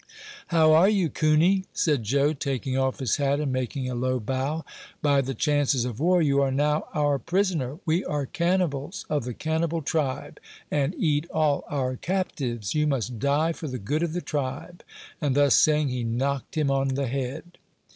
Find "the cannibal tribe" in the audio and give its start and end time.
9.25-10.39